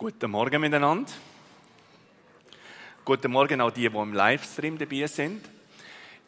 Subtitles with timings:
[0.00, 1.12] Guten Morgen miteinander.
[3.04, 5.46] Guten Morgen auch die, die im Livestream dabei sind.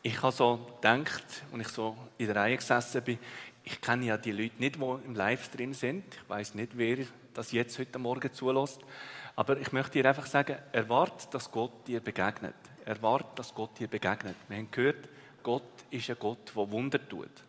[0.02, 3.18] Ich habe so gedacht, als ich so in der Reihe gesessen bin,
[3.64, 6.04] ich kenne ja die Leute nicht, die im Livestream sind.
[6.14, 6.98] Ich weiß nicht, wer
[7.32, 8.82] das jetzt heute Morgen zulässt.
[9.36, 12.54] Aber ich möchte dir einfach sagen, erwarte, dass Gott dir begegnet.
[12.84, 14.36] Erwarte, dass Gott dir begegnet.
[14.48, 15.08] Wir haben gehört,
[15.42, 17.42] Gott ist ein Gott, der Wunder tut.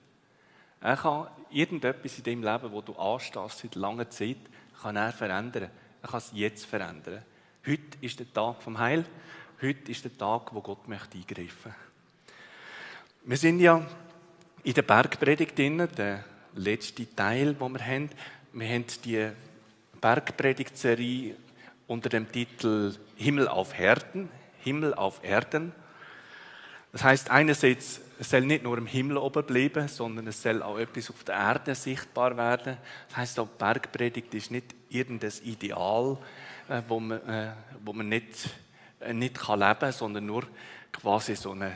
[0.80, 4.38] Er kann irgendetwas in deinem Leben, wo du anstehst seit langer Zeit,
[4.82, 5.70] kann er verändern.
[6.04, 7.24] Er kann es jetzt verändern.
[7.66, 9.06] Heute ist der Tag vom Heil.
[9.62, 11.74] Heute ist der Tag, wo Gott möchte eingreifen.
[13.24, 13.88] Wir sind ja
[14.64, 18.10] in der Bergpredigt drin, der letzte Teil, wo wir haben.
[18.52, 19.30] Wir haben die
[20.02, 21.38] Bergpredigtserie
[21.88, 24.28] unter dem Titel Himmel auf Herden,
[24.60, 25.72] Himmel auf Erden.
[26.92, 30.78] Das heißt einerseits, es soll nicht nur im Himmel oben bleiben, sondern es soll auch
[30.78, 32.78] etwas auf der Erde sichtbar werden.
[33.10, 36.18] Das heißt auch, Bergpredigt ist nicht irgendein Ideal,
[36.70, 38.50] äh, wo man, äh, wo man nicht,
[39.00, 40.44] äh, nicht kann leben kann, sondern nur
[40.92, 41.74] quasi so einen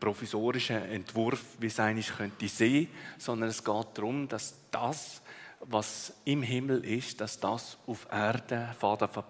[0.00, 5.22] provisorischen Entwurf, wie es eigentlich könnte sehen, sondern es geht darum, dass das,
[5.60, 8.74] was im Himmel ist, dass das auf Erde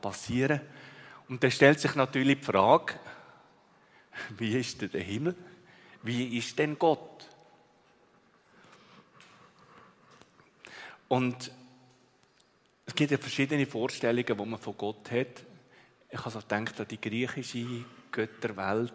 [0.00, 0.60] passieren
[1.28, 2.94] Und da stellt sich natürlich die Frage,
[4.38, 5.34] wie ist denn der Himmel?
[6.06, 7.28] Wie ist denn Gott?
[11.08, 11.50] Und
[12.86, 15.42] es gibt ja verschiedene Vorstellungen, die man von Gott hat.
[16.08, 18.92] Ich habe so gedacht an die griechische Götterwelt,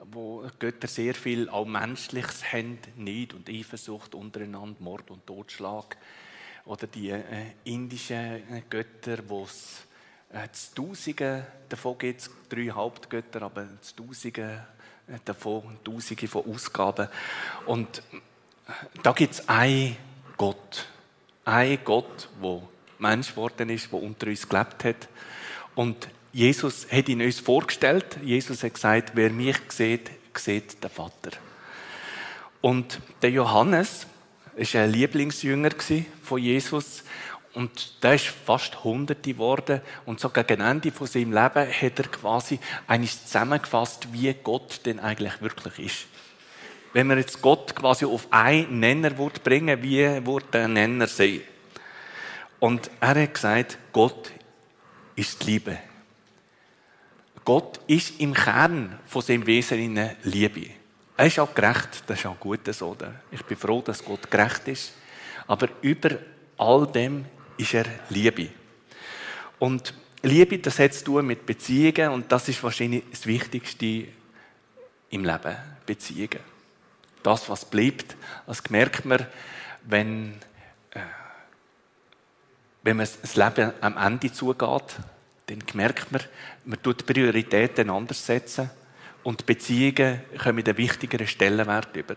[0.00, 5.96] wo Götter sehr viel auch Menschliches haben, Neid und Eifersucht untereinander, Mord und Totschlag.
[6.66, 7.22] Oder die äh,
[7.64, 9.86] indischen Götter, wo es
[10.30, 13.66] äh, Tausende davon gibt drei Hauptgötter, aber
[13.96, 14.81] Tausende äh,
[15.24, 17.08] davon, Tausende von Ausgaben.
[17.66, 19.96] Und äh, da gibt es einen
[20.36, 20.86] Gott.
[21.44, 22.62] Ein Gott, der
[22.98, 25.08] Mensch geworden ist, der unter uns gelebt hat.
[25.74, 28.18] Und Jesus hat ihn uns vorgestellt.
[28.22, 31.30] Jesus hat gesagt, wer mich sieht, sieht den Vater.
[32.60, 34.06] Und der Johannes
[34.56, 35.70] war ein Lieblingsjünger
[36.22, 37.02] von Jesus.
[37.54, 39.82] Und der ist fast Hunderte geworden.
[40.06, 45.00] Und so gegen Ende von seinem Leben hat er quasi eigentlich zusammengefasst, wie Gott denn
[45.00, 46.06] eigentlich wirklich ist.
[46.94, 51.40] Wenn man jetzt Gott quasi auf einen Nenner bringen wie würde der Nenner sein?
[52.60, 54.30] Und er hat gesagt, Gott
[55.16, 55.78] ist Liebe.
[57.44, 60.66] Gott ist im Kern von seinem Wesen in Liebe.
[61.16, 62.96] Er ist auch gerecht, das ist auch gut so.
[63.30, 64.92] Ich bin froh, dass Gott gerecht ist.
[65.46, 66.10] Aber über
[66.56, 67.24] all dem
[67.56, 68.48] ist er Liebe.
[69.58, 74.06] Und Liebe, das hat zu tun mit Beziehungen und das ist wahrscheinlich das Wichtigste
[75.10, 75.56] im Leben.
[75.84, 76.40] Beziehungen.
[77.22, 79.26] Das, was bleibt, das merkt man,
[79.82, 80.34] wenn,
[80.90, 81.00] äh,
[82.82, 84.96] wenn man das Leben am Ende zugeht,
[85.46, 86.22] dann merkt man,
[86.64, 88.70] man tut Prioritäten anders setzen
[89.22, 92.16] und Beziehungen kommen einen wichtigeren Stellenwert über.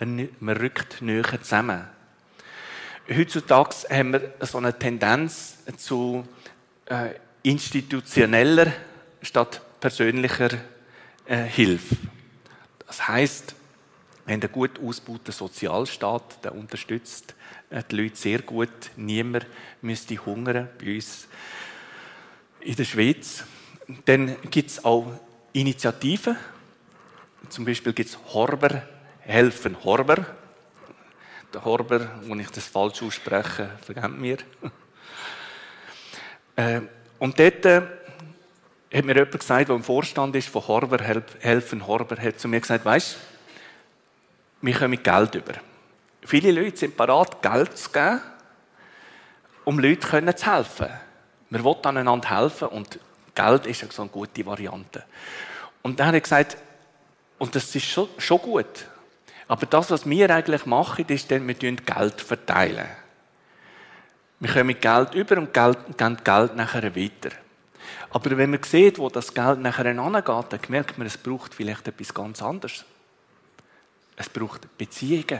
[0.00, 1.93] Man, man rückt näher zusammen
[3.08, 6.26] heutzutage haben wir so eine Tendenz zu
[6.86, 7.10] äh,
[7.42, 8.72] institutioneller
[9.22, 10.50] statt persönlicher
[11.26, 11.96] äh, Hilfe.
[12.86, 13.54] Das heißt,
[14.26, 17.34] wenn der gut ausgebaute Sozialstaat, der unterstützt
[17.70, 19.46] äh, die Leute sehr gut, niemand
[19.82, 21.28] müsste hungern bei uns
[22.60, 23.44] in der Schweiz.
[24.06, 25.12] Dann gibt es auch
[25.52, 26.36] Initiativen,
[27.50, 28.82] zum Beispiel gibt es Horber,
[29.20, 30.24] Helfen Horber,
[31.62, 34.38] Horber, wenn ich das falsch ausspreche, vergebt mir.
[36.56, 36.80] äh,
[37.18, 37.82] und dort äh,
[38.92, 40.98] hat mir jemand gesagt, der im Vorstand ist von Horber,
[41.40, 43.16] helfen Horber, hat zu mir gesagt, weißt,
[44.62, 45.54] wir kommen Geld über.
[46.22, 48.20] Viele Leute sind bereit, Geld zu geben,
[49.64, 50.88] um Leuten zu helfen.
[51.50, 52.98] Wir wollen aneinander helfen und
[53.34, 55.04] Geld ist eine gute Variante.
[55.82, 56.56] Und dann hat er gesagt,
[57.38, 58.86] und das ist schon gut,
[59.54, 62.88] aber das, was wir eigentlich machen, ist, dass wir Geld verteilen.
[64.40, 67.36] Wir kommen Geld über und geben Geld nachher weiter.
[68.10, 71.86] Aber wenn man sieht, wo das Geld nachher angeht, dann merkt man, es braucht vielleicht
[71.86, 72.84] etwas ganz anderes.
[74.16, 75.38] Es braucht Beziehungen.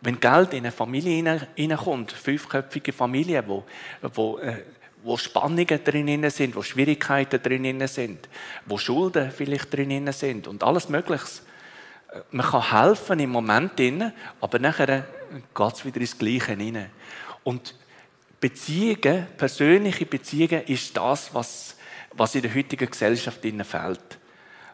[0.00, 3.66] Wenn Geld in eine Familie hineinkommt, fünfköpfige Familie, wo,
[4.14, 4.64] wo, äh,
[5.02, 8.30] wo Spannungen drin sind, wo Schwierigkeiten drin sind,
[8.64, 11.42] wo Schulden vielleicht drin sind und alles Mögliche,
[12.30, 15.06] man kann helfen im Moment, drin, aber nachher
[15.54, 16.90] geht es wieder ins Gleiche hinein.
[17.44, 17.74] Und
[18.40, 21.76] Beziehungen, persönliche Beziehungen, ist das, was,
[22.12, 24.18] was in der heutigen Gesellschaft fehlt.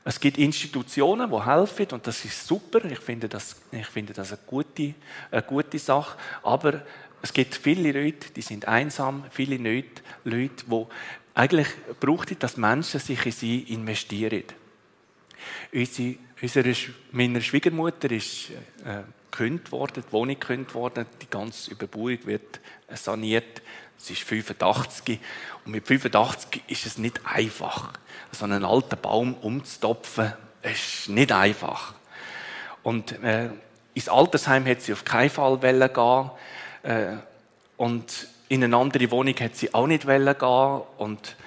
[0.04, 2.84] Es gibt Institutionen, die helfen und das ist super.
[2.84, 4.94] Ich finde das, ich finde das eine, gute,
[5.32, 6.16] eine gute Sache.
[6.44, 6.82] Aber
[7.22, 10.86] Es gibt viele Leute, die sind einsam, viele Leute, die
[11.34, 11.66] eigentlich
[11.98, 14.44] braucht dass Menschen sich in sie investieren.
[15.72, 16.74] Unsere, unsere,
[17.12, 18.50] meine Schwiegermutter ist
[18.84, 22.60] äh, gekündigt worden, die Wohnung gekündigt worden, die ganze Überbauung wird
[22.90, 23.62] saniert.
[23.98, 25.18] Sie ist 85
[25.64, 27.92] und mit 85 ist es nicht einfach,
[28.32, 30.32] so einen alten Baum umzutopfen.
[30.62, 31.94] ist nicht einfach.
[32.82, 33.50] Und äh,
[33.94, 36.30] ins Altersheim hat sie auf keinen Fall gehen
[36.82, 37.16] äh,
[37.76, 41.45] und in eine andere Wohnung hat sie auch nicht gehen und äh,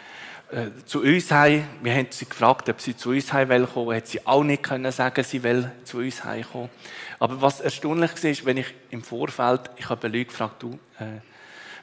[0.86, 4.26] zu uns heim, wir haben sie gefragt, ob sie zu uns heim kommen hat sie
[4.26, 6.70] auch nicht können sagen, sie will zu uns heim kommen.
[7.20, 11.20] Aber was erstaunlich war, ist, wenn ich im Vorfeld, ich habe Leute gefragt, du, äh,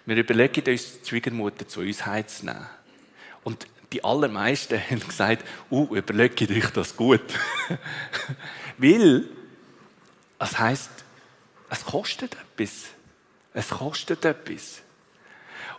[0.05, 2.67] wir überlegen uns, die Schwiegermutter zu uns heimzunehmen.
[3.45, 7.23] Und die allermeisten haben gesagt, uh, überlegt euch das gut.
[8.79, 9.25] Weil,
[10.39, 10.91] das heisst,
[11.71, 12.87] es kostet etwas.
[13.55, 14.83] Es kostet etwas.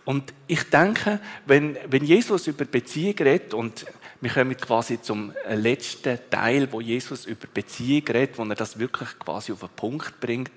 [0.08, 3.86] Und ich denke, wenn, wenn Jesus über Beziehung redet, und
[4.22, 9.20] wir kommen quasi zum letzten Teil, wo Jesus über Beziehung redet, wo er das wirklich
[9.20, 10.54] quasi auf den Punkt bringt,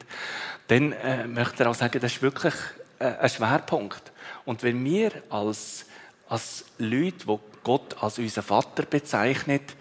[0.68, 2.54] dann äh, möchte er auch sagen, das ist wirklich
[3.00, 4.12] äh, ein Schwerpunkt.
[4.44, 5.84] Und wenn wir als,
[6.28, 9.74] als Leute, die Gott als unseren Vater bezeichnet,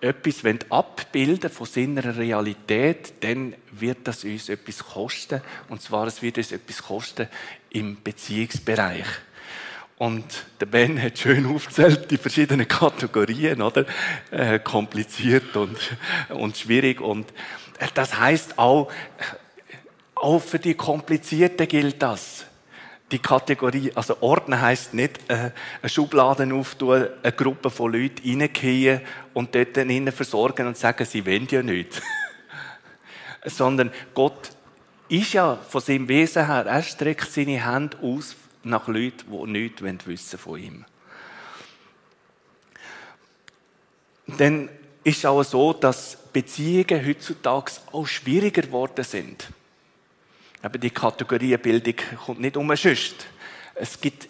[0.00, 5.40] etwas abbilden von seiner Realität, dann wird das uns etwas kosten.
[5.68, 7.28] Und zwar, es wird uns etwas kosten
[7.70, 9.06] im Beziehungsbereich.
[9.98, 10.24] Und
[10.60, 13.84] der Ben hat schön aufgezählt, die verschiedenen Kategorien, oder?
[14.30, 15.76] Äh, kompliziert und,
[16.28, 17.00] und schwierig.
[17.00, 17.26] Und
[17.94, 18.92] das heißt auch,
[20.14, 22.44] auch für die Komplizierten gilt das.
[23.10, 25.50] Die Kategorie, also Ordnen heisst nicht, äh,
[25.80, 29.00] eine Schublade auftun, eine Gruppe von Leuten reingehen
[29.34, 32.02] und dort ihnen versorgen und sagen, sie wollen ja nicht.
[33.44, 34.50] Sondern Gott
[35.08, 40.06] ist ja von seinem Wesen her, er streckt seine Hände aus nach Leuten, die nichts
[40.06, 40.84] wissen von ihm.
[44.26, 44.68] Dann
[45.04, 49.48] ist es auch so, dass Beziehungen heutzutage auch schwieriger geworden sind.
[50.60, 51.94] Aber die Kategorienbildung
[52.26, 53.26] kommt nicht umsonst.
[53.74, 54.28] Es gibt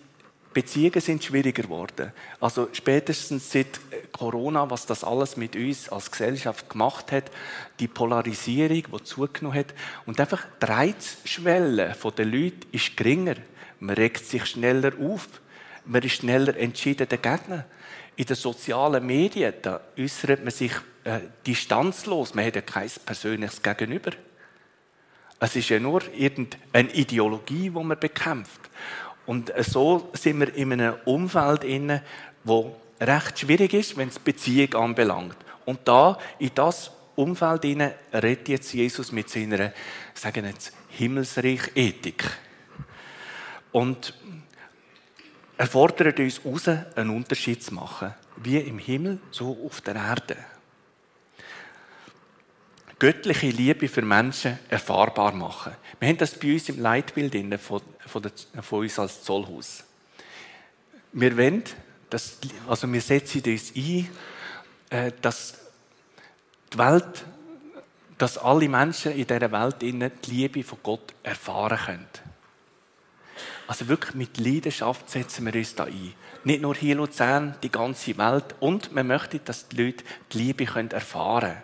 [0.55, 2.13] Beziehungen sind schwieriger geworden.
[2.41, 3.81] Also spätestens seit
[4.13, 7.31] Corona, was das alles mit uns als Gesellschaft gemacht hat,
[7.79, 9.75] die Polarisierung, die zugenommen hat
[10.07, 13.37] und einfach die Reizschwelle der Leute ist geringer.
[13.81, 15.29] Man regt sich schneller auf,
[15.85, 17.65] man ist schneller entschieden dagegen.
[18.17, 20.73] In den sozialen Medien da äußert man sich
[21.05, 24.11] äh, distanzlos, man hat ja kein persönliches Gegenüber.
[25.41, 28.61] Es ist ja nur irgendeine Ideologie, die man bekämpft.
[29.29, 32.03] Und so sind wir in einem Umfeld inne,
[32.45, 35.37] wo recht schwierig ist, wenn es Beziehung anbelangt.
[35.67, 39.75] Und da, in das Umfeld inne, redet jetzt Jesus mit seiner,
[40.15, 42.25] sagen jetzt, Himmelsreich Ethik.
[43.71, 44.15] Und
[45.59, 48.15] er fordert uns heraus, einen Unterschied zu machen.
[48.37, 50.39] Wie im Himmel, so auf der Erde
[52.99, 55.73] göttliche Liebe für Menschen erfahrbar machen.
[56.01, 58.33] Wir haben das bei uns im Leitbild von, von, der,
[58.63, 59.85] von uns als Zollhaus.
[61.13, 61.65] Wir wollen,
[62.11, 64.09] dass, also wir setzen uns ein,
[64.91, 65.59] äh, dass
[66.73, 67.25] die Welt,
[68.19, 72.09] dass alle Menschen in dieser Welt die Liebe von Gott erfahren können.
[73.69, 76.15] Also wirklich mit Leidenschaft setzen wir uns da ein.
[76.45, 78.55] Nicht nur hier in Luzern, die ganze Welt.
[78.61, 81.63] Und wir möchten, dass die Leute die Liebe erfahren können.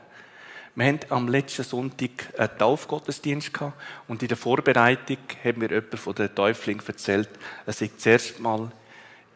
[0.76, 5.98] Wir haben am letzten Sonntag einen Taufgottesdienst gehabt und in der Vorbereitung hat mir jemand
[5.98, 7.28] von der Täufling erzählt,
[7.64, 8.72] er sei zuerst mal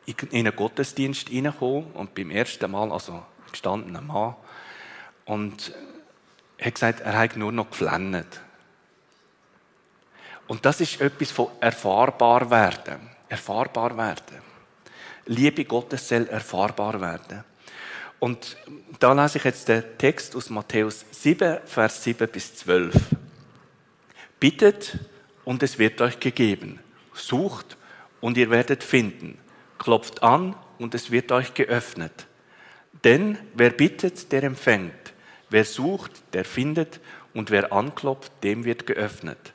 [0.04, 4.34] in einen Gottesdienst reingekommen und beim ersten Mal, also gestandener Mann,
[5.26, 5.72] und
[6.56, 8.40] er hat gesagt, er hat nur noch geflennt.
[10.48, 13.10] Und das ist etwas von erfahrbar werden.
[13.28, 14.42] Erfahrbar werden.
[15.26, 17.44] Liebe Gottes soll erfahrbar werden.
[18.20, 18.56] Und
[18.98, 22.94] da lese ich jetzt den Text aus Matthäus 7, Vers 7 bis 12.
[24.40, 24.98] Bittet
[25.44, 26.80] und es wird euch gegeben.
[27.14, 27.76] Sucht
[28.20, 29.38] und ihr werdet finden.
[29.78, 32.26] Klopft an und es wird euch geöffnet.
[33.04, 35.14] Denn wer bittet, der empfängt.
[35.50, 37.00] Wer sucht, der findet.
[37.34, 39.52] Und wer anklopft, dem wird geöffnet.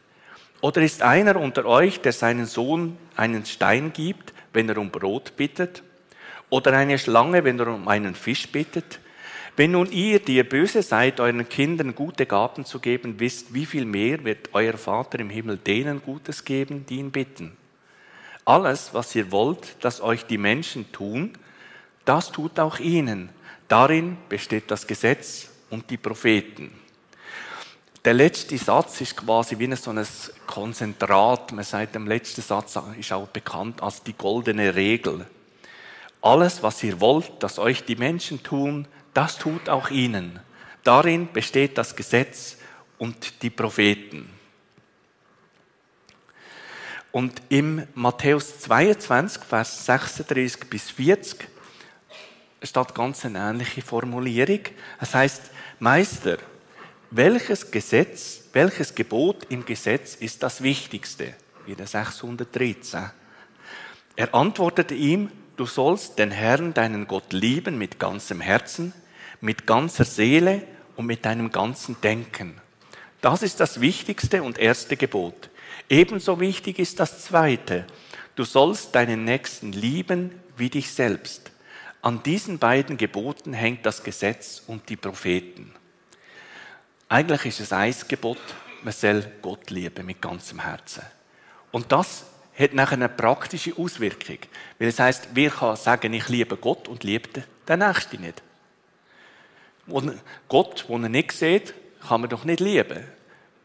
[0.61, 5.35] Oder ist einer unter euch, der seinen Sohn einen Stein gibt, wenn er um Brot
[5.35, 5.83] bittet?
[6.53, 8.99] Oder eine Schlange, wenn er um einen Fisch bittet?
[9.55, 13.65] Wenn nun ihr, die ihr böse seid, euren Kindern gute Gaben zu geben wisst, wie
[13.65, 17.57] viel mehr wird euer Vater im Himmel denen Gutes geben, die ihn bitten?
[18.45, 21.33] Alles, was ihr wollt, dass euch die Menschen tun,
[22.05, 23.29] das tut auch ihnen.
[23.67, 26.69] Darin besteht das Gesetz und die Propheten.
[28.05, 30.05] der letzte Satz ist quasi wie so ein
[30.45, 31.51] Konzentrat.
[31.51, 35.25] Man sagt, der letzte Satz ist auch bekannt als die goldene Regel.
[36.23, 40.39] Alles, was ihr wollt, dass euch die Menschen tun, das tut auch ihnen.
[40.81, 42.55] Darin besteht das Gesetz
[42.97, 44.29] und die Propheten.
[47.11, 51.45] Und im Matthäus 22, Vers 36 bis 40
[52.61, 54.61] steht ganz eine ähnliche Formulierung.
[55.01, 56.37] Es heißt, Meister,
[57.11, 61.35] welches Gesetz, welches Gebot im Gesetz ist das wichtigste?
[61.65, 63.11] Wieder 613.
[64.15, 68.93] Er antwortete ihm, du sollst den Herrn, deinen Gott lieben mit ganzem Herzen,
[69.41, 70.63] mit ganzer Seele
[70.95, 72.59] und mit deinem ganzen Denken.
[73.21, 75.49] Das ist das wichtigste und erste Gebot.
[75.89, 77.85] Ebenso wichtig ist das zweite.
[78.35, 81.51] Du sollst deinen Nächsten lieben wie dich selbst.
[82.01, 85.73] An diesen beiden Geboten hängt das Gesetz und die Propheten.
[87.07, 88.39] Eigentlich ist es ein Gebot,
[88.83, 91.03] man soll Gott lieben mit ganzem Herzen.
[91.71, 92.25] Und das
[92.57, 94.37] hat nachher eine praktische Auswirkung.
[94.79, 98.41] Weil es heißt, wer kann sagen, ich liebe Gott und liebe den Nächsten nicht?
[99.87, 101.73] Und Gott, den er nicht sieht,
[102.07, 103.03] kann man doch nicht lieben.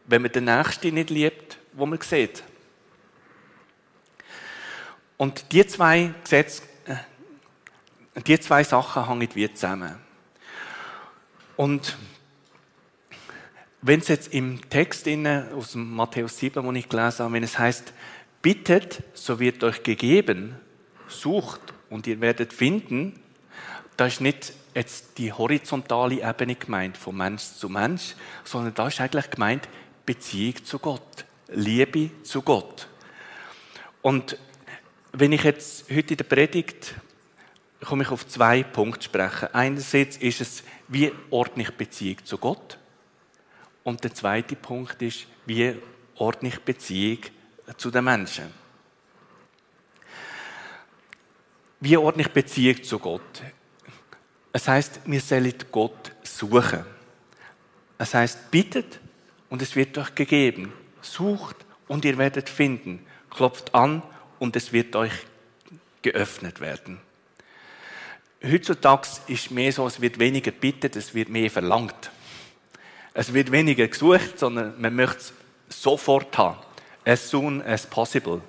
[0.05, 2.43] Wenn man den Nächsten nicht liebt, wo man sieht.
[5.17, 9.97] Und die zwei Gesetze, äh, die zwei Sachen hängen wie zusammen.
[11.57, 11.97] Und
[13.81, 17.59] wenn es jetzt im Text aus dem Matthäus 7, wo ich gelesen habe, wenn es
[17.59, 17.93] heißt,
[18.41, 20.55] bittet, so wird euch gegeben,
[21.07, 23.19] sucht und ihr werdet finden,
[23.97, 29.01] da ist nicht jetzt die horizontale Ebene gemeint, von Mensch zu Mensch, sondern da ist
[29.01, 29.67] eigentlich gemeint
[30.05, 32.87] Beziehung zu Gott, Liebe zu Gott.
[34.01, 34.37] Und
[35.11, 36.95] wenn ich jetzt heute in der Predigt
[37.81, 39.49] komme ich auf zwei Punkte sprechen.
[39.53, 42.77] Einerseits ist es, wie ordne ich Beziehung zu Gott?
[43.83, 45.75] Und der zweite Punkt ist, wie
[46.15, 47.19] ordne ich Beziehung
[47.77, 48.53] zu den Menschen?
[51.79, 53.41] Wie ordne ich Beziehung zu Gott?
[54.51, 56.83] Es heißt, wir sollen Gott suchen.
[57.97, 58.99] Es heißt, bittet
[59.49, 60.73] und es wird euch gegeben.
[61.01, 61.57] Sucht
[61.87, 63.05] und ihr werdet finden.
[63.29, 64.01] Klopft an
[64.39, 65.13] und es wird euch
[66.01, 66.99] geöffnet werden.
[68.43, 72.09] Heutzutage ist mehr so, es wird weniger bittet, es wird mehr verlangt.
[73.13, 75.33] Es wird weniger gesucht, sondern man möchte
[75.67, 76.57] es sofort haben.
[77.09, 78.41] As soon as possible.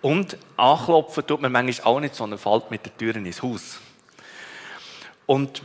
[0.00, 3.78] Und anklopfen tut man manchmal auch nicht, sondern fällt mit der Tür ins Haus.
[5.26, 5.62] Und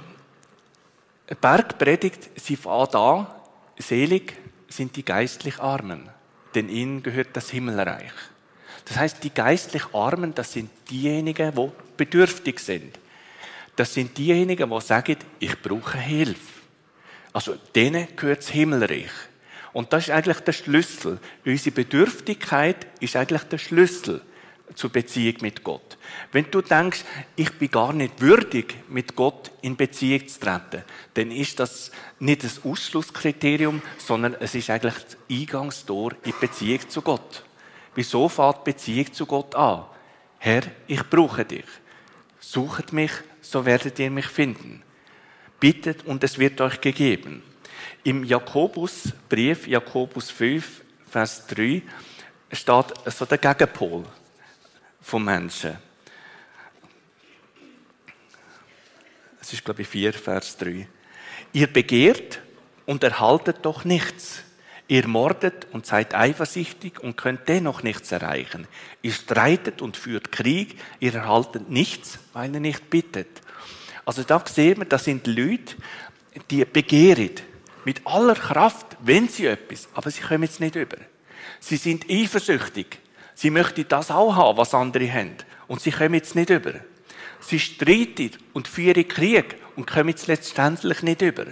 [1.40, 3.28] Bergpredigt, sie fängt an,
[3.78, 4.34] selig
[4.68, 6.10] sind die geistlich Armen,
[6.54, 8.12] denn ihnen gehört das Himmelreich.
[8.86, 13.00] Das heißt, die geistlich Armen, das sind diejenigen, die bedürftig sind.
[13.78, 16.60] Das sind diejenigen, die sagen, ich brauche Hilfe.
[17.32, 19.12] Also denen gehört das Himmelreich.
[19.74, 21.20] Und das ist eigentlich der Schlüssel.
[21.46, 24.22] Unsere Bedürftigkeit ist eigentlich der Schlüssel
[24.76, 25.98] zur Beziehung mit Gott.
[26.32, 27.04] Wenn du denkst,
[27.36, 30.84] ich bin gar nicht würdig, mit Gott in Beziehung zu treten,
[31.16, 37.02] dann ist das nicht das Ausschlusskriterium, sondern es ist eigentlich das Eingangstor in Beziehung zu
[37.02, 37.44] Gott.
[37.96, 39.86] Wieso die Beziehung zu Gott an?
[40.40, 41.66] Herr, ich brauche dich.
[42.40, 43.12] Sucht mich,
[43.42, 44.84] so werdet ihr mich finden
[45.64, 47.42] bittet und es wird euch gegeben.
[48.06, 51.82] Im Jakobusbrief, Jakobus 5, Vers 3,
[52.52, 54.04] steht so der Gegenpol
[55.02, 55.78] vom Menschen.
[59.40, 60.88] Es ist, glaube ich, 4, Vers 3.
[61.54, 62.42] Ihr begehrt
[62.86, 64.44] und erhaltet doch nichts.
[64.90, 68.68] Ihr mordet und seid eifersüchtig und könnt dennoch nichts erreichen.
[69.02, 73.42] Ihr streitet und führt Krieg, ihr erhaltet nichts, weil ihr nicht bittet.
[74.04, 75.76] Also da sehen wir, das sind Leute,
[76.52, 77.32] die begehren
[77.86, 80.98] mit aller Kraft, wenn sie etwas, aber sie kommen jetzt nicht über.
[81.60, 83.00] Sie sind eifersüchtig.
[83.36, 85.38] Sie möchten das auch haben, was andere haben.
[85.68, 86.74] Und sie kommen jetzt nicht über.
[87.40, 91.46] Sie streiten und führen Krieg und kommen jetzt letztendlich nicht über.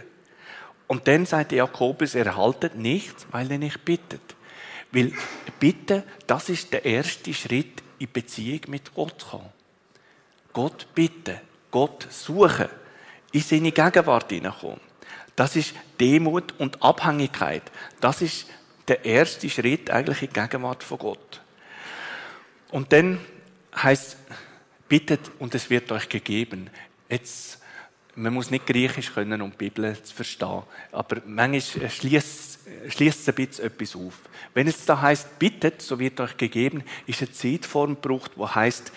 [0.87, 4.35] Und dann sagt Jakobus, er erhaltet nichts, weil er nicht bittet.
[4.91, 5.13] Weil
[5.59, 9.49] bitten, das ist der erste Schritt in Beziehung mit Gott kommen.
[10.53, 11.39] Gott bitten.
[11.71, 12.67] Gott suchen,
[13.31, 14.90] in seine Gegenwart hineinkommen.
[15.35, 17.63] Das ist Demut und Abhängigkeit.
[17.99, 18.47] Das ist
[18.87, 21.41] der erste Schritt eigentlich in die Gegenwart von Gott.
[22.69, 23.19] Und dann
[23.75, 24.17] heißt
[24.89, 26.69] bittet und es wird euch gegeben.
[27.07, 27.61] Jetzt,
[28.15, 33.35] man muss nicht Griechisch können, um die Bibel zu verstehen, aber manchmal schließt, es ein
[33.35, 34.19] bisschen etwas auf.
[34.53, 38.91] Wenn es da heißt bittet, so wird euch gegeben, ist eine Zeitform gebraucht, wo heißt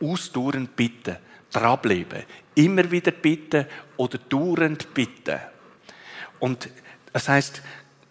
[0.00, 1.16] ausdauernd bitten
[1.50, 2.24] dranbleiben.
[2.54, 3.66] Immer wieder bitten
[3.96, 5.38] oder dauernd bitten.
[6.44, 6.68] Und
[7.12, 7.62] das heißt,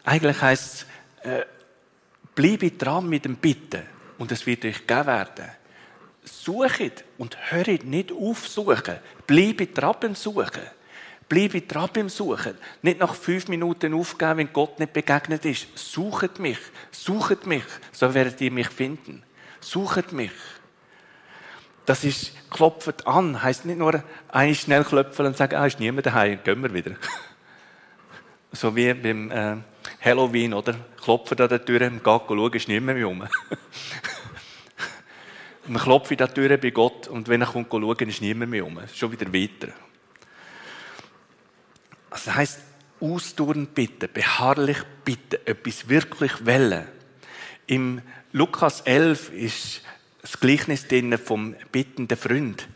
[0.03, 0.85] Eigentlich heißt
[1.23, 1.45] es, äh,
[2.35, 3.83] bleibe dran mit dem Bitten
[4.17, 5.45] und es wird euch gegeben werden.
[6.25, 8.97] Suchet und hört nicht auf suchen.
[9.27, 10.63] Bleibe dran beim Suchen.
[11.29, 12.57] Bleibe dran beim Suchen.
[12.81, 15.67] Nicht nach fünf Minuten aufgeben, wenn Gott nicht begegnet ist.
[15.75, 16.59] Suchet mich.
[16.91, 17.63] Suchet mich.
[17.91, 19.23] So werdet ihr mich finden.
[19.61, 20.31] Suchet mich.
[21.85, 23.41] Das ist, klopft an.
[23.41, 26.95] Heißt nicht nur, ein schnell klopfen und sagen, ah, ist niemand daheim, gehen wir wieder.
[28.53, 29.57] so wie beim äh,
[30.01, 30.75] Halloween, oder?
[31.01, 33.23] Klopfen an der Tür, geht schauen, ist niemand mehr rum.
[35.67, 38.63] man klopft an der Tür bei Gott und wenn er kommt schauen, ist niemand mehr
[38.63, 38.79] rum.
[38.93, 39.73] Schon wieder weiter.
[42.09, 42.59] Also das heisst,
[42.99, 46.87] ausdauernd bitten, beharrlich bitten, etwas wirklich wollen.
[47.67, 49.81] Im Lukas 11 ist
[50.21, 50.85] das Gleichnis
[51.25, 52.67] vom bittenden Freund.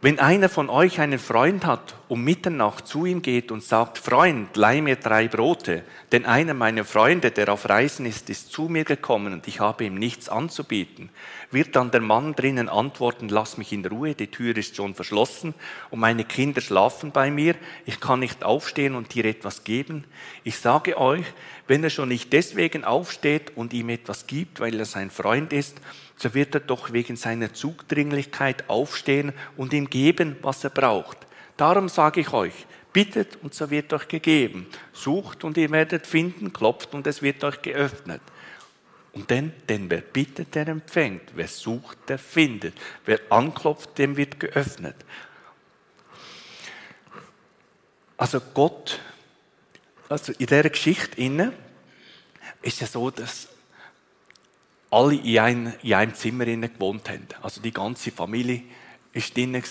[0.00, 4.56] Wenn einer von euch einen Freund hat um Mitternacht zu ihm geht und sagt, Freund,
[4.56, 8.84] leih mir drei Brote, denn einer meiner Freunde, der auf Reisen ist, ist zu mir
[8.84, 11.10] gekommen und ich habe ihm nichts anzubieten,
[11.50, 15.54] wird dann der Mann drinnen antworten, lass mich in Ruhe, die Tür ist schon verschlossen
[15.90, 20.04] und meine Kinder schlafen bei mir, ich kann nicht aufstehen und dir etwas geben.
[20.44, 21.26] Ich sage euch,
[21.66, 25.78] wenn er schon nicht deswegen aufsteht und ihm etwas gibt, weil er sein Freund ist,
[26.18, 31.18] so wird er doch wegen seiner Zugdringlichkeit aufstehen und ihm geben, was er braucht.
[31.56, 34.66] Darum sage ich euch, bittet und so wird euch gegeben.
[34.92, 38.20] Sucht und ihr werdet finden, klopft und es wird euch geöffnet.
[39.12, 41.30] Und denn, denn wer bittet, der empfängt.
[41.34, 42.74] Wer sucht, der findet.
[43.04, 44.96] Wer anklopft, dem wird geöffnet.
[48.16, 49.00] Also Gott,
[50.08, 51.52] also in dieser Geschichte inne
[52.62, 53.48] ist es so, dass
[54.90, 57.26] alle in einem, in einem Zimmer gewohnt haben.
[57.42, 58.62] Also die ganze Familie
[59.12, 59.62] ist drinnen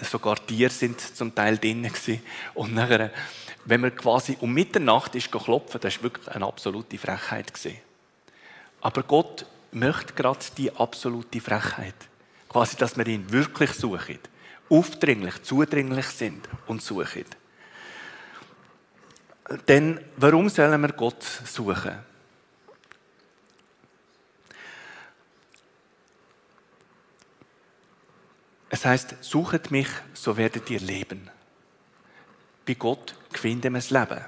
[0.00, 1.90] sogar Tiere sind zum Teil drinnen.
[2.54, 3.10] Und nachher,
[3.64, 7.52] wenn man quasi um Mitternacht ist klopfen, das war wirklich eine absolute Frechheit.
[8.80, 11.94] Aber Gott möchte gerade die absolute Frechheit.
[12.48, 14.18] Quasi, dass wir ihn wirklich suchen.
[14.70, 17.24] Aufdringlich, zudringlich sind und suchen.
[19.66, 21.98] Denn warum sollen wir Gott suchen?
[28.70, 31.30] Es heißt, suchet mich, so werdet ihr leben.
[32.66, 34.24] Bei Gott finden wir das Leben.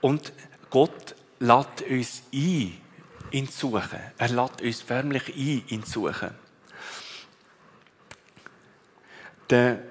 [0.00, 0.32] Und
[0.68, 2.78] Gott lädt uns ein,
[3.30, 4.00] ihn zu suchen.
[4.18, 6.30] Er lädt uns förmlich ein, ihn zu suchen.
[9.48, 9.82] Der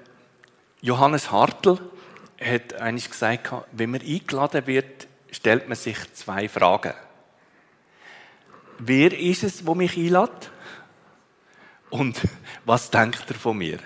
[0.80, 1.78] Johannes Hartl
[2.40, 6.94] hat eigentlich gesagt, wenn man eingeladen wird, stellt man sich zwei Fragen.
[8.78, 10.50] Wer ist es, wo mich einlädt?
[11.94, 12.20] Und
[12.64, 13.78] was denkt er von mir?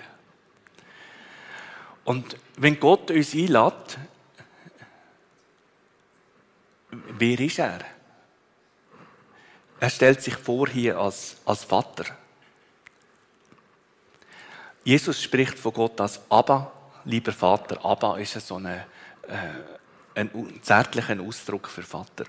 [2.05, 3.99] Und wenn Gott uns einlädt,
[6.89, 7.81] wer ist er?
[9.79, 12.05] Er stellt sich vor hier als, als Vater.
[14.83, 16.71] Jesus spricht von Gott als Abba,
[17.05, 17.85] lieber Vater.
[17.85, 18.87] Abba ist so eine,
[19.27, 22.25] äh, ein zärtlicher Ausdruck für Vater.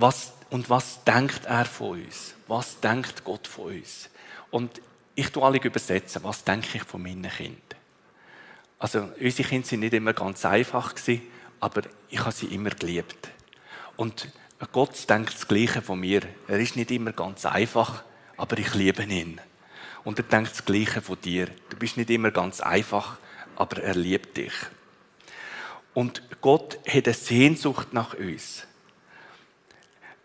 [0.00, 2.34] Was, und was denkt er von uns?
[2.48, 4.08] Was denkt Gott von uns?
[4.50, 4.80] Und
[5.14, 6.24] ich tue alle übersetzen.
[6.24, 7.60] Was denke ich von meinen Kindern?
[8.78, 11.20] Also, unsere Kinder sind nicht immer ganz einfach gewesen,
[11.60, 13.28] aber ich habe sie immer geliebt.
[13.96, 14.30] Und
[14.72, 16.22] Gott denkt das Gleiche von mir.
[16.48, 18.02] Er ist nicht immer ganz einfach,
[18.38, 19.38] aber ich liebe ihn.
[20.02, 21.48] Und er denkt das Gleiche von dir.
[21.68, 23.18] Du bist nicht immer ganz einfach,
[23.54, 24.54] aber er liebt dich.
[25.92, 28.66] Und Gott hat eine Sehnsucht nach uns.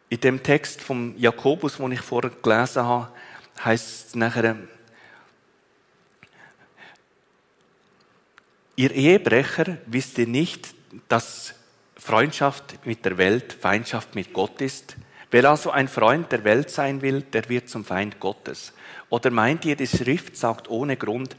[0.10, 3.12] In dem Text vom Jakobus, den ich vorher gelesen habe,
[3.63, 4.56] heißt es nachher,
[8.76, 10.76] ihr Ehebrecher wisst ihr nicht,
[11.08, 11.56] dass
[11.98, 14.96] Freundschaft mit der Welt Feindschaft mit Gott ist?
[15.32, 18.74] Wer also ein Freund der Welt sein will, der wird zum Feind Gottes.
[19.10, 21.36] Oder meint ihr, die Schrift sagt ohne Grund,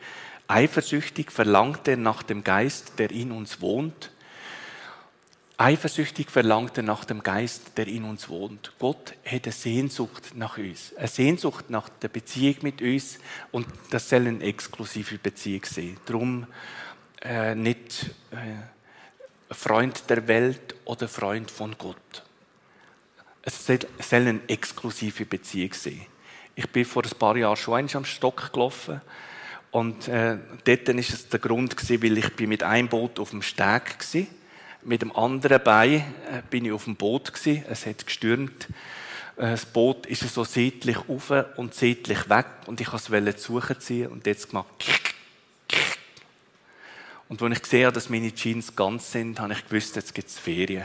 [0.49, 4.11] eifersüchtig verlangt er nach dem Geist, der in uns wohnt?
[5.59, 8.73] Eifersüchtig verlangt er nach dem Geist, der in uns wohnt.
[8.79, 13.19] Gott hat eine Sehnsucht nach uns, eine Sehnsucht nach der Beziehung mit uns
[13.53, 15.97] und das soll eine exklusive Beziehung sein.
[16.05, 16.47] Darum
[17.23, 22.23] äh, nicht äh, Freund der Welt oder Freund von Gott.
[23.41, 23.79] Es soll,
[24.11, 26.05] eine exklusive Beziehung sein.
[26.55, 29.01] Ich bin vor ein paar Jahren schon am Stock gelaufen
[29.71, 33.97] und äh, dort war es der Grund weil ich mit einem Boot auf dem Steg
[34.13, 34.27] war
[34.87, 37.65] mit dem anderen Bein äh, bin ich auf dem Boot gewesen.
[37.69, 38.69] Es hat gestürmt.
[39.37, 44.07] Äh, das Boot ist so seitlich auf und seitlich weg und ich wollte es suchen
[44.07, 44.69] und jetzt gemacht.
[47.29, 50.29] Und als ich gesehen habe, dass meine Jeans ganz sind, habe ich gewusst, jetzt gibt
[50.29, 50.85] es Ferien.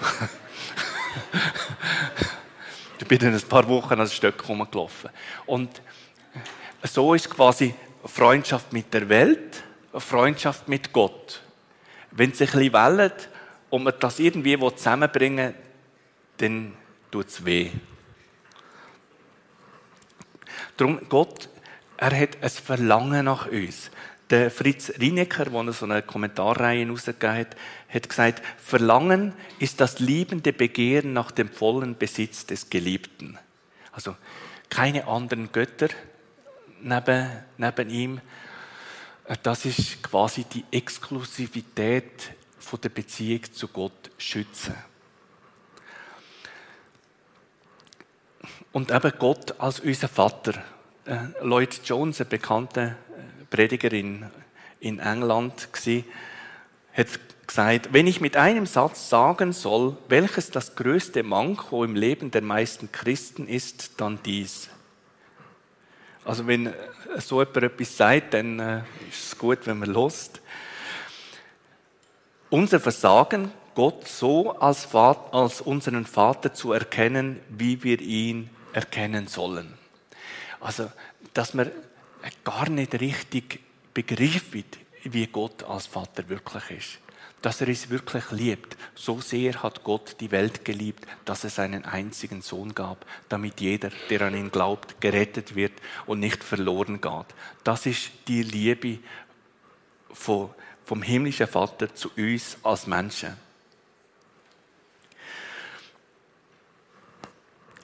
[2.98, 5.10] ich bin dann ein paar Wochen an das Stück rumgelaufen.
[5.44, 5.82] Und
[6.84, 7.74] so ist quasi
[8.06, 11.42] Freundschaft mit der Welt, Freundschaft mit Gott.
[12.12, 13.28] Wenn es sich ein bisschen wellet
[13.70, 15.62] und man das irgendwie zusammenbringen will,
[16.38, 16.72] dann
[17.10, 17.70] tut es weh.
[20.76, 21.48] Darum, Gott,
[21.96, 23.90] er hat ein Verlangen nach uns.
[24.30, 27.56] Der Fritz Rinecker, der so eine Kommentarreihe herausgegeben hat,
[27.88, 33.38] hat gesagt, Verlangen ist das liebende Begehren nach dem vollen Besitz des Geliebten.
[33.92, 34.16] Also
[34.70, 35.88] keine anderen Götter
[36.80, 38.20] neben, neben ihm.
[39.36, 44.74] Das ist quasi die Exklusivität von der Beziehung zu Gott schützen.
[48.72, 50.62] Und eben Gott als unser Vater.
[51.04, 54.30] Äh, Lloyd Jones, eine bekannte äh, Predigerin
[54.80, 55.68] in England,
[56.92, 57.06] hat
[57.46, 62.42] gesagt, wenn ich mit einem Satz sagen soll, welches das größte Manko im Leben der
[62.42, 64.70] meisten Christen ist, dann dies.
[66.24, 66.72] Also wenn äh,
[67.18, 70.40] so jemand etwas sagt, dann ist es gut, wenn man lost.
[72.50, 79.28] Unser Versagen, Gott so als, Vater, als unseren Vater zu erkennen, wie wir ihn erkennen
[79.28, 79.74] sollen.
[80.60, 80.90] Also,
[81.32, 81.70] dass man
[82.44, 83.60] gar nicht richtig
[83.94, 84.64] begreifen,
[85.04, 86.98] wie Gott als Vater wirklich ist.
[87.42, 88.76] Dass er es wirklich liebt.
[88.94, 93.90] So sehr hat Gott die Welt geliebt, dass er seinen einzigen Sohn gab, damit jeder,
[94.10, 95.72] der an ihn glaubt, gerettet wird
[96.06, 97.26] und nicht verloren geht.
[97.64, 98.98] Das ist die Liebe
[100.12, 103.36] vom himmlischen Vater zu uns als Menschen.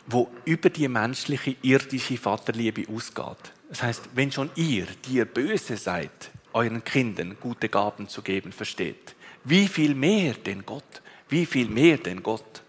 [0.06, 3.52] wo über die menschliche, irdische Vaterliebe ausgeht.
[3.68, 8.52] Das heißt, wenn schon ihr, die ihr böse seid, euren Kindern gute Gaben zu geben
[8.52, 9.15] versteht,
[9.48, 11.02] wie viel mehr denn Gott?
[11.28, 12.62] Wie viel mehr denn Gott?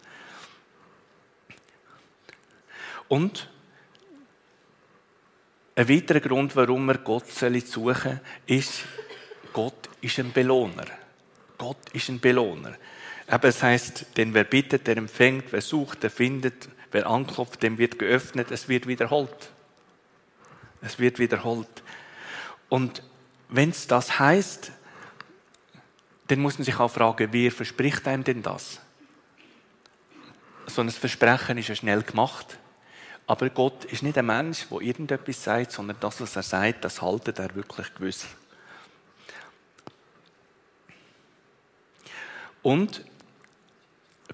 [3.07, 3.49] Und
[5.75, 8.83] ein weiterer Grund, warum wir Gott suchen sollen, ist,
[9.53, 10.85] Gott ist ein Belohner.
[11.57, 12.75] Gott ist ein Belohner.
[13.27, 17.77] Aber es heißt, denn wer bittet, der empfängt, wer sucht, der findet, Wer anklopft, dem
[17.77, 19.49] wird geöffnet, es wird wiederholt.
[20.81, 21.83] Es wird wiederholt.
[22.69, 23.03] Und
[23.49, 24.71] wenn es das heißt,
[26.27, 28.79] dann muss man sich auch fragen, wer verspricht einem denn das?
[30.67, 32.57] So ein Versprechen ist ja schnell gemacht.
[33.25, 37.01] Aber Gott ist nicht ein Mensch, der irgendetwas sagt, sondern das, was er sagt, das
[37.01, 38.25] haltet er wirklich gewiss.
[42.61, 43.03] Und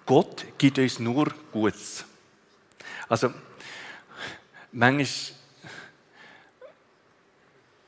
[0.05, 2.05] Gott gibt uns nur Gutes.
[3.07, 3.31] Also,
[4.71, 5.37] manchmal,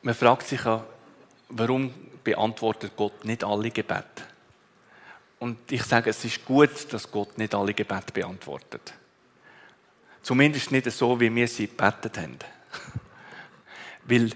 [0.02, 0.86] man fragt sich ja,
[1.50, 1.94] warum
[2.26, 4.24] beantwortet Gott nicht alle Gebete?
[5.40, 8.94] Und ich sage, es ist gut, dass Gott nicht alle Gebete beantwortet.
[10.22, 12.40] Zumindest nicht so, wie wir sie gebetet haben.
[14.06, 14.32] Weil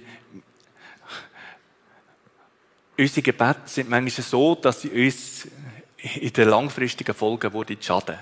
[2.98, 5.48] unsere Gebete sind manchmal so, dass sie uns
[5.98, 8.18] in der langfristigen Folge schaden.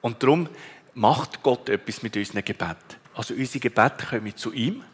[0.00, 0.48] Und darum
[0.94, 2.96] macht Gott etwas mit unseren Gebeten.
[3.14, 4.84] Also unsere Gebete kommen zu ihm.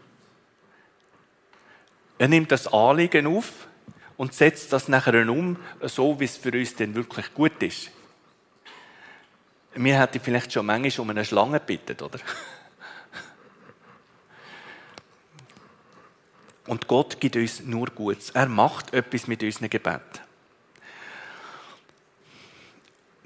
[2.18, 3.66] Er nimmt das Anliegen auf
[4.16, 7.90] und setzt das nachher um, so wie es für uns denn wirklich gut ist.
[9.74, 12.20] Wir hätten vielleicht schon manchmal um eine Schlange gebeten, oder?
[16.66, 18.30] Und Gott gibt uns nur Gutes.
[18.30, 20.20] Er macht etwas mit unseren Gebeten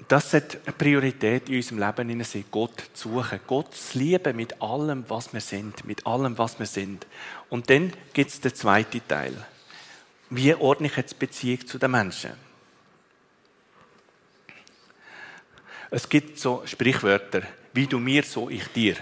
[0.09, 4.59] das hat eine Priorität in unserem Leben sein, Gott zu suchen, Gott zu lieben mit
[4.59, 7.05] allem, was wir sind, mit allem, was wir sind.
[7.49, 9.33] Und dann gibt es den zweiten Teil.
[10.29, 12.31] Wie ordne ich jetzt Beziehung zu den Menschen?
[15.91, 17.41] Es gibt so Sprichwörter,
[17.73, 18.95] wie du mir, so ich dir.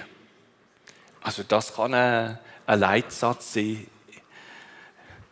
[1.22, 3.88] Also das kann ein, Leitsatz sein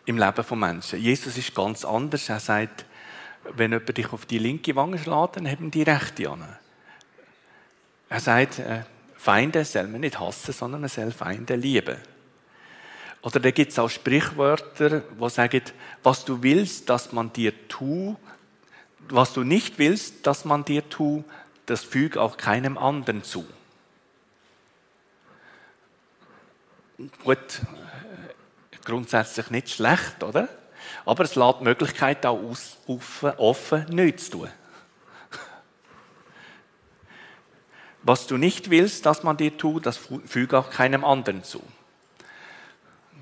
[0.06, 1.00] im Leben von Menschen.
[1.00, 2.30] Jesus ist ganz anders.
[2.30, 2.86] Er sagt,
[3.56, 6.58] wenn jemand dich auf die linke Wange schlägt, dann haben die rechte an.
[8.10, 8.84] Er sagt, äh,
[9.16, 11.98] Feinde soll man nicht hassen, sondern man soll Feinde lieben.
[13.26, 15.64] Oder da gibt es auch Sprichwörter, wo sagen,
[16.04, 18.18] was du willst, dass man dir tut,
[19.10, 21.26] was du nicht willst, dass man dir tut,
[21.66, 23.44] das füg auch keinem anderen zu.
[27.24, 30.48] Gut, äh, grundsätzlich nicht schlecht, oder?
[31.04, 32.40] Aber es lässt die Möglichkeit auch
[32.86, 34.50] offen, offen, nichts zu tun.
[38.04, 41.64] Was du nicht willst, dass man dir tut, das füge auch keinem anderen zu.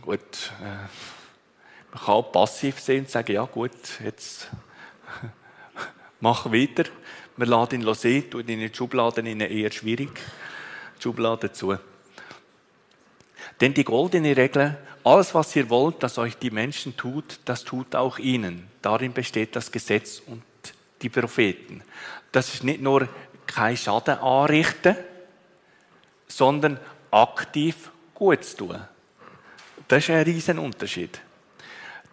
[0.05, 0.65] Gut, äh,
[1.93, 3.71] Man kann auch passiv sein und sagen, ja gut,
[4.03, 4.49] jetzt
[6.19, 6.83] mach weiter.
[7.37, 10.09] Wir laden ihn sehen, tun ihn in die Schubladen in eher schwierig.
[10.97, 11.77] Die Schublade zu.
[13.61, 17.95] Denn die goldene Regel, alles was ihr wollt, dass euch die Menschen tut, das tut
[17.95, 18.67] auch ihnen.
[18.81, 20.43] Darin besteht das Gesetz und
[21.01, 21.81] die Propheten.
[22.33, 23.07] Das ist nicht nur
[23.47, 24.97] kein Schaden anrichten,
[26.27, 26.77] sondern
[27.09, 28.81] aktiv gut zu tun.
[29.93, 31.21] Das ist ein riesen Unterschied.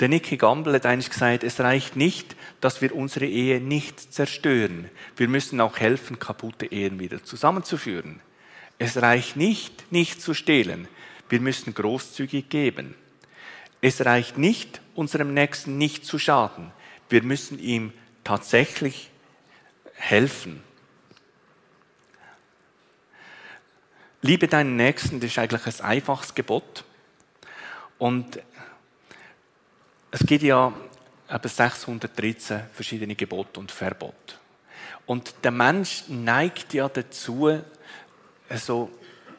[0.01, 4.91] Der Nicky Gamble hat eigentlich gesagt, es reicht nicht, dass wir unsere Ehe nicht zerstören.
[5.17, 8.21] Wir müssen auch helfen, kaputte Ehen wieder zusammenzuführen.
[8.77, 10.89] Es reicht nicht, nicht zu stehlen.
[11.31, 12.97] Wir müssen großzügig geben.
[13.81, 16.73] Es reicht nicht, unserem Nächsten nicht zu schaden.
[17.09, 19.09] Wir müssen ihm tatsächlich
[19.95, 20.63] helfen.
[24.21, 26.85] Liebe deinen Nächsten, das ist eigentlich ein einfaches Gebot.
[28.01, 28.41] Und
[30.11, 30.73] es gibt ja
[31.29, 34.35] etwa 613 verschiedene Gebote und Verbote.
[35.05, 37.61] Und der Mensch neigt ja dazu,
[38.49, 38.91] so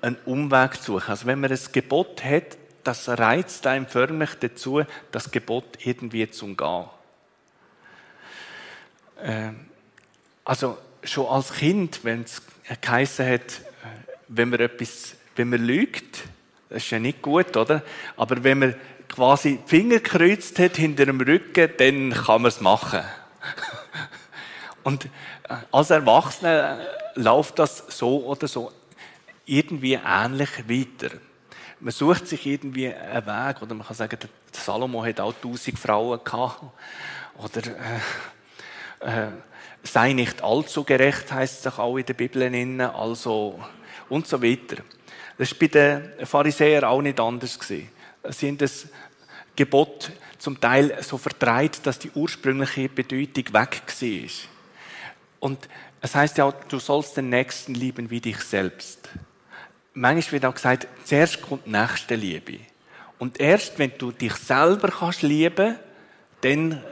[0.02, 1.10] einen Umweg zu suchen.
[1.10, 6.46] Also wenn man ein Gebot hat, das reizt einem förmlich dazu, das Gebot irgendwie zu
[6.46, 6.86] umgehen.
[9.24, 9.66] Ähm,
[10.46, 12.44] also schon als Kind, wenn es
[12.80, 16.26] geheißen hat, äh, wenn man etwas, wenn man lügt,
[16.72, 17.84] das ist ja nicht gut, oder?
[18.16, 18.76] Aber wenn man
[19.10, 23.02] quasi die Finger gekreuzt hat hinter dem Rücken, dann kann man es machen.
[24.84, 25.10] Und äh,
[25.70, 26.80] als Erwachsener
[27.16, 28.72] läuft das so oder so
[29.46, 31.18] irgendwie ähnlich weiter.
[31.82, 35.78] Man sucht sich irgendwie einen Weg, oder man kann sagen, der Salomo hat auch tausend
[35.78, 36.64] Frauen gehabt,
[37.38, 37.62] oder
[39.02, 39.32] äh, äh,
[39.84, 43.60] sei nicht allzu gerecht, heißt es auch in der Bibel, also
[44.08, 44.84] und so weiter.
[45.42, 47.58] Das war bei den Pharisäern auch nicht anders.
[47.68, 48.86] Sie haben das
[49.56, 54.30] Gebot zum Teil so vertreibt, dass die ursprüngliche Bedeutung weg war.
[55.40, 55.68] Und
[56.00, 59.10] es heißt ja, du sollst den Nächsten lieben wie dich selbst.
[59.96, 62.60] Manchmal wird auch gesagt, zuerst kommt die nächste Liebe.
[63.18, 65.76] Und erst wenn du dich selber kannst lieben,
[66.42, 66.84] dann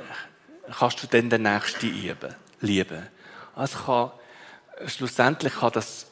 [0.76, 2.18] kannst du dann den Nächsten
[2.62, 3.08] lieben.
[3.54, 4.12] Also kann,
[4.88, 6.08] schlussendlich kann das,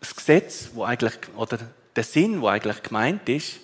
[0.00, 1.58] das Gesetz, wo eigentlich, oder
[1.98, 3.58] der Sinn, wo eigentlich gemeint ist,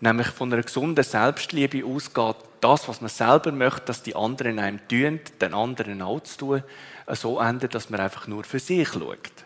[0.00, 4.80] nämlich von einer gesunden Selbstliebe ausgeht, das, was man selber möchte, dass die anderen einem
[4.88, 6.62] tun, den anderen auch zu tun,
[7.08, 9.44] so endet, dass man einfach nur für sich schaut.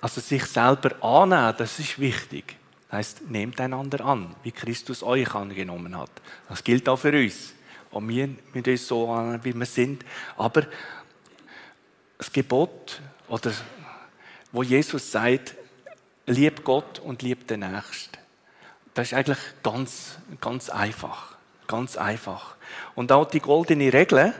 [0.00, 2.56] Also sich selber annehmen, das ist wichtig.
[2.88, 6.10] Das heißt, nehmt einander an, wie Christus euch angenommen hat.
[6.48, 7.52] Das gilt auch für uns.
[7.92, 10.06] Auch wir müssen uns so annehmen, wie wir sind.
[10.38, 10.62] Aber
[12.16, 13.52] das Gebot, oder
[14.52, 15.54] wo Jesus sagt,
[16.26, 18.16] lieb Gott und lieb den Nächsten.
[18.94, 21.36] Das ist eigentlich ganz, ganz einfach.
[21.66, 22.56] Ganz einfach.
[22.94, 24.34] Und auch die goldene Regel,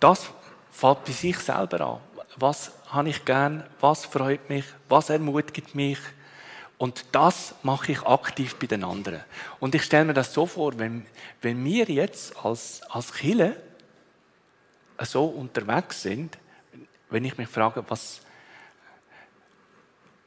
[0.00, 0.30] das
[0.70, 2.00] fällt bei sich selber an.
[2.36, 3.64] Was habe ich gern?
[3.80, 4.64] Was freut mich?
[4.88, 5.98] Was ermutigt mich?
[6.78, 9.20] Und das mache ich aktiv bei den anderen.
[9.60, 11.06] Und ich stelle mir das so vor, wenn,
[11.40, 13.56] wenn wir jetzt als, als Kille
[15.00, 16.36] so unterwegs sind,
[17.10, 18.20] wenn ich mich frage, was,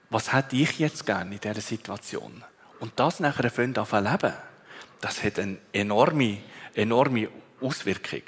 [0.09, 2.43] was hätte ich jetzt gerne in dieser Situation?
[2.79, 4.33] Und das nachher an zu leben,
[5.01, 6.39] das hat eine enorme,
[6.73, 7.29] enorme
[7.61, 8.21] Auswirkung.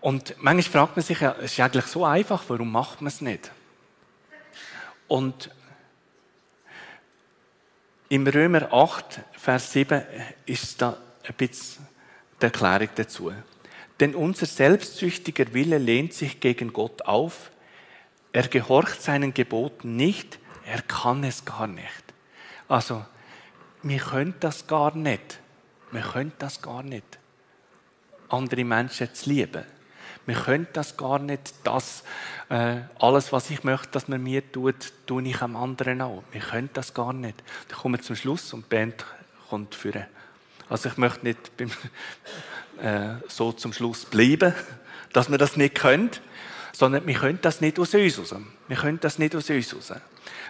[0.00, 3.20] Und manchmal fragt man sich ja, es ist eigentlich so einfach, warum macht man es
[3.20, 3.50] nicht?
[5.08, 5.50] Und
[8.08, 10.02] im Römer 8, Vers 7
[10.44, 11.86] ist da ein bisschen
[12.40, 13.32] die Erklärung dazu.
[13.98, 17.50] Denn unser selbstsüchtiger Wille lehnt sich gegen Gott auf.
[18.36, 20.38] Er gehorcht seinen Geboten nicht.
[20.66, 22.04] Er kann es gar nicht.
[22.68, 23.02] Also,
[23.82, 25.40] wir können das gar nicht.
[25.90, 27.18] Wir können das gar nicht.
[28.28, 29.64] Andere Menschen zu lieben.
[30.26, 31.54] Wir können das gar nicht.
[31.64, 32.04] Das,
[32.50, 36.22] äh, alles, was ich möchte, dass man mir tut, tue ich am anderen auch.
[36.30, 37.42] Wir können das gar nicht.
[37.70, 39.06] Ich komme zum Schluss und die Band
[39.48, 40.04] kommt führen.
[40.68, 41.70] Also ich möchte nicht beim,
[42.82, 44.52] äh, so zum Schluss bleiben,
[45.14, 46.10] dass wir das nicht können,
[46.76, 48.34] sondern wir können das nicht aus uns raus.
[48.68, 49.92] Wir können das nicht aus uns raus.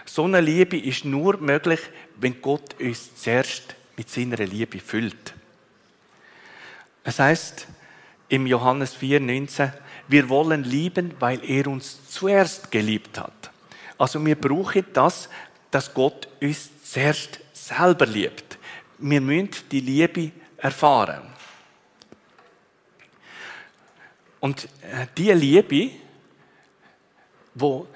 [0.03, 1.79] So eine Liebe ist nur möglich,
[2.17, 5.33] wenn Gott uns zuerst mit seiner Liebe füllt.
[7.05, 7.65] Es heißt
[8.27, 9.71] im Johannes 4,19,
[10.09, 13.49] wir wollen lieben, weil er uns zuerst geliebt hat.
[13.97, 15.29] Also wir brauchen das,
[15.71, 18.57] dass Gott uns zuerst selber liebt.
[18.97, 21.21] Wir müssen die Liebe erfahren.
[24.41, 25.91] Und äh, diese Liebe,
[27.59, 27.87] wo,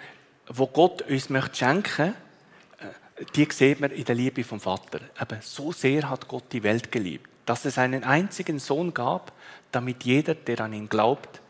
[0.47, 2.13] wo Gott uns möchte schenken,
[2.79, 4.99] äh, die sieht man in der Liebe vom Vater.
[5.19, 9.31] Eben, so sehr hat Gott die Welt geliebt, dass es einen einzigen Sohn gab,
[9.71, 11.41] damit jeder, der an ihn glaubt,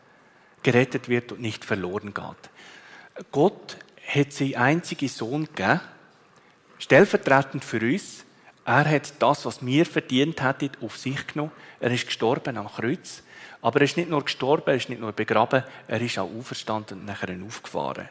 [0.62, 3.26] gerettet wird und nicht verloren geht.
[3.30, 5.80] Gott hat seinen einzigen Sohn gegeben,
[6.78, 8.24] stellvertretend für uns.
[8.64, 11.52] Er hat das, was wir verdient hätten, auf sich genommen.
[11.80, 13.22] Er ist gestorben am Kreuz.
[13.62, 17.00] Aber er ist nicht nur gestorben, er ist nicht nur begraben, er ist auch auferstanden
[17.00, 18.08] und nachher aufgefahren.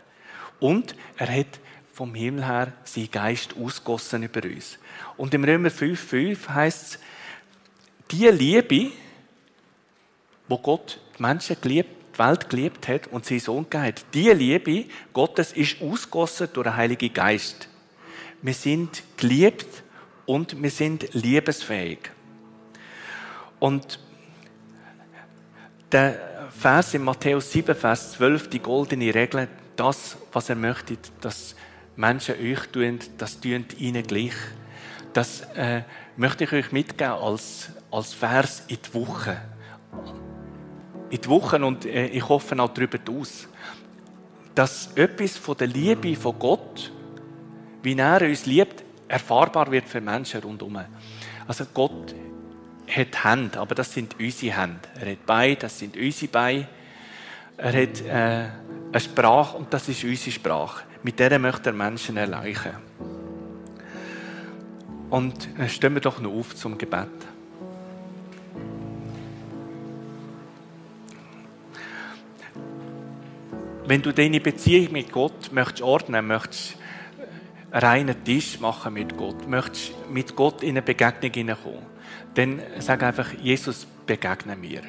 [0.59, 1.59] Und er hat
[1.93, 4.79] vom Himmel her seinen Geist ausgossen über uns.
[5.17, 6.99] Und im Römer 5,5 heißt es,
[8.11, 8.91] die Liebe,
[10.47, 14.29] wo Gott die Menschen geliebt, die Welt geliebt hat und seinen Sohn gegeben hat, die
[14.29, 17.67] Liebe Gottes ist ausgossen durch den Heiligen Geist.
[18.41, 19.83] Wir sind geliebt
[20.25, 21.99] und wir sind liebesfähig.
[23.59, 23.99] Und
[25.91, 31.55] der Vers in Matthäus 7, Vers 12, die goldene Regel, das, was er möchte, dass
[31.95, 34.33] Menschen euch tun, das tun ihnen gleich.
[35.13, 35.81] Das äh,
[36.15, 39.37] möchte ich euch mitgeben als, als Vers in die Woche.
[41.09, 43.47] In die Woche und äh, ich hoffe auch darüber aus,
[44.55, 46.91] dass etwas von der Liebe von Gott,
[47.83, 50.79] wie er uns liebt, erfahrbar wird für Menschen rundherum.
[51.47, 52.15] Also Gott
[52.97, 54.79] hat Hände, aber das sind unsere Hände.
[54.99, 56.67] Er hat Beine, das sind unsere Beine.
[57.57, 58.49] Er hat äh,
[58.91, 60.83] eine Sprache und das ist unsere Sprache.
[61.03, 62.73] Mit der möchte er Menschen erreichen.
[65.09, 67.07] Und äh, wir doch noch auf zum Gebet.
[73.85, 76.77] Wenn du deine Beziehung mit Gott möchtest ordnen, möchtest
[77.71, 81.85] reinen Tisch machen mit Gott, möchtest mit Gott in eine Begegnung hineinkommen,
[82.33, 84.81] dann sag einfach, Jesus, begegne mir.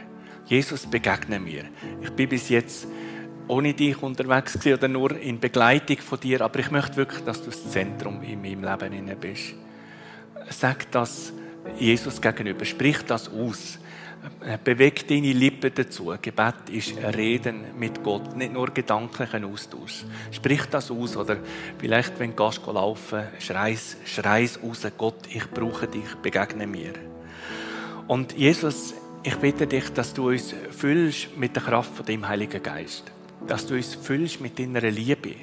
[0.47, 1.65] Jesus, begegne mir.
[2.01, 2.87] Ich bin bis jetzt
[3.49, 7.41] ohne dich unterwegs gewesen oder nur in Begleitung von dir, aber ich möchte wirklich, dass
[7.41, 9.55] du das Zentrum in meinem Leben bist.
[10.51, 11.33] Sag das
[11.79, 13.79] Jesus gegenüber, sprich das aus.
[14.63, 16.15] Beweg deine Lippen dazu.
[16.23, 20.05] Gebet ist Reden mit Gott, nicht nur gedanklichen Austausch.
[20.31, 21.39] Sprich das aus oder
[21.79, 26.93] vielleicht, wenn du gehst, laufen, schreis, schreis raus, Gott, ich brauche dich, begegne mir.
[28.07, 32.63] Und Jesus, ich bitte dich, dass du uns füllst mit der Kraft von dem Heiligen
[32.63, 33.05] Geist.
[33.47, 35.35] Dass du uns füllst mit deiner Liebe.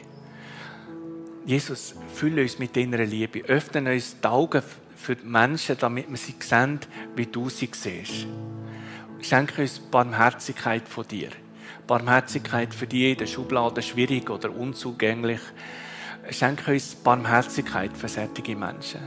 [1.45, 3.43] Jesus, fülle uns mit deiner Liebe.
[3.45, 4.61] Öffne uns die Augen
[4.95, 6.79] für die Menschen, damit wir sie sehen,
[7.15, 8.27] wie du sie siehst.
[9.21, 11.29] Schenke uns Barmherzigkeit von dir.
[11.87, 15.41] Barmherzigkeit für die in der Schublade schwierig oder unzugänglich.
[16.29, 19.01] Schenke uns Barmherzigkeit für solche Menschen.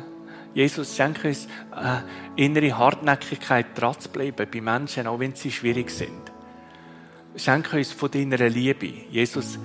[0.54, 2.00] Jesus, schenke uns äh,
[2.36, 6.30] innere Hartnäckigkeit, dran zu bleiben bei Menschen, auch wenn sie schwierig sind.
[7.36, 8.86] Schenke uns von deiner Liebe.
[9.10, 9.58] Jesus,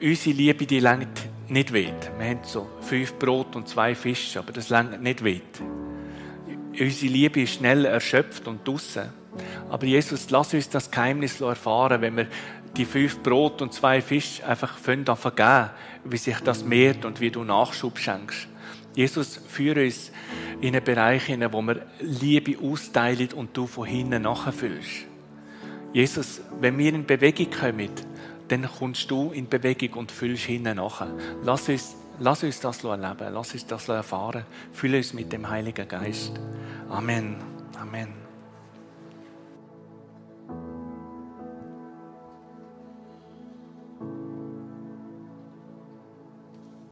[0.00, 2.10] unsere Liebe, die längt nicht weit.
[2.18, 5.60] Wir haben so fünf Brot und zwei Fische, aber das längt nicht weit.
[6.78, 9.10] Unsere Liebe ist schnell erschöpft und draussen.
[9.70, 12.26] Aber Jesus, lass uns das Geheimnis erfahren, wenn wir
[12.76, 15.70] die fünf Brot und zwei Fische einfach vergeben,
[16.04, 18.48] wie sich das mehrt und wie du Nachschub schenkst.
[18.94, 20.10] Jesus, führe uns
[20.60, 25.06] in einen Bereich hinein, wo wir Liebe austeilen und du von hinten nachfühlst.
[25.92, 27.90] Jesus, wenn wir in Bewegung kommen,
[28.48, 31.06] dann kommst du in Bewegung und fühlst hinten nach.
[31.42, 34.44] Lass uns, lass uns das erleben, lass uns das erfahren.
[34.72, 36.32] Fülle uns mit dem Heiligen Geist.
[36.88, 37.36] Amen.
[37.78, 38.21] Amen.